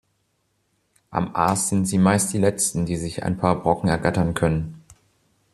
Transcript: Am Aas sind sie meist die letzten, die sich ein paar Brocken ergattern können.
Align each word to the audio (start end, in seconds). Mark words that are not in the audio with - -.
Am 1.11 1.35
Aas 1.35 1.69
sind 1.69 1.85
sie 1.85 1.99
meist 1.99 2.33
die 2.33 2.39
letzten, 2.39 2.87
die 2.87 2.95
sich 2.97 3.21
ein 3.21 3.37
paar 3.37 3.61
Brocken 3.61 3.87
ergattern 3.87 4.33
können. 4.33 4.81